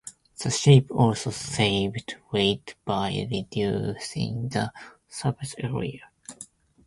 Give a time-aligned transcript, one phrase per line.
[0.41, 4.71] The shape also saved weight by reducing the
[5.07, 6.09] surface area.